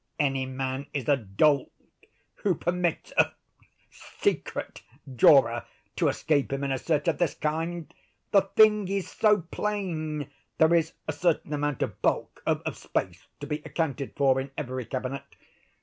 Any 0.17 0.47
man 0.47 0.87
is 0.95 1.07
a 1.07 1.15
dolt 1.15 1.69
who 2.37 2.55
permits 2.55 3.13
a 3.17 3.33
'secret' 3.91 4.81
drawer 5.15 5.65
to 5.95 6.07
escape 6.07 6.51
him 6.51 6.63
in 6.63 6.71
a 6.71 6.79
search 6.79 7.07
of 7.07 7.19
this 7.19 7.35
kind. 7.35 7.93
The 8.31 8.41
thing 8.41 8.87
is 8.87 9.11
so 9.11 9.41
plain. 9.41 10.31
There 10.57 10.73
is 10.73 10.93
a 11.07 11.13
certain 11.13 11.53
amount 11.53 11.83
of 11.83 12.01
bulk—of 12.01 12.75
space—to 12.75 13.45
be 13.45 13.61
accounted 13.63 14.15
for 14.15 14.41
in 14.41 14.49
every 14.57 14.85
cabinet. 14.85 15.35